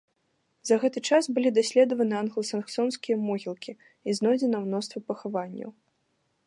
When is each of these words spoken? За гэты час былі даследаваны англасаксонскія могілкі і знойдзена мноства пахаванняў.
За 0.69 0.75
гэты 0.83 0.99
час 1.09 1.23
былі 1.35 1.49
даследаваны 1.57 2.15
англасаксонскія 2.23 3.17
могілкі 3.27 3.71
і 3.77 4.09
знойдзена 4.21 4.57
мноства 4.67 4.99
пахаванняў. 5.13 5.71